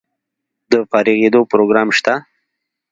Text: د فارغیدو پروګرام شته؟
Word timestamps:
د 0.71 0.73
فارغیدو 0.89 1.41
پروګرام 1.51 1.87
شته؟ 1.97 2.13